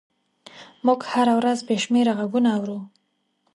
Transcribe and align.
موږ 0.85 0.99
هره 1.11 1.33
ورځ 1.39 1.59
بې 1.67 1.75
شمېره 1.83 2.13
غږونه 2.19 2.49
اورو. 2.57 2.79